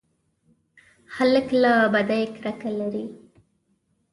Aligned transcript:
هلک 1.15 1.47
له 1.61 1.73
بدۍ 1.93 2.23
کرکه 2.35 2.69
لري. 2.79 3.05